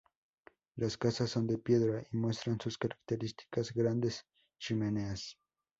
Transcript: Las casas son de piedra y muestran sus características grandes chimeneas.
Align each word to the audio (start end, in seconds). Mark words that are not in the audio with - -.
Las 0.77 0.97
casas 0.97 1.29
son 1.29 1.45
de 1.45 1.59
piedra 1.59 2.03
y 2.11 2.17
muestran 2.17 2.59
sus 2.59 2.79
características 2.79 3.71
grandes 3.71 4.25
chimeneas. 4.59 5.37